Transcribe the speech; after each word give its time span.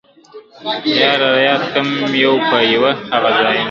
یا 0.99 1.11
را 1.21 1.31
یاد 1.47 1.63
کم 1.73 1.87
یو 2.23 2.33
په 2.49 2.57
یو 2.73 2.83
هغه 3.13 3.29
ځایونه.. 3.37 3.59